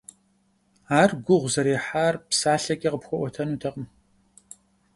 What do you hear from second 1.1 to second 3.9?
гугъу зэрехьар псалъэкӀэ къыпхуэӀуэтэнукъым.